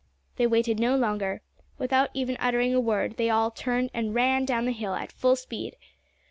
[0.37, 1.43] They waited no longer.
[1.77, 5.35] Without even uttering a word they all turned and ran down the hill at full
[5.35, 5.77] speed.